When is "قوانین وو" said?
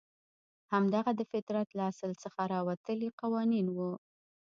3.21-3.91